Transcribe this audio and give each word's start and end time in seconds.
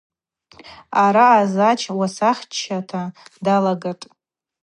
Араъа 1.03 1.43
Зач 1.53 1.81
уасахчата 1.97 3.01
далагатӏ. 3.43 4.05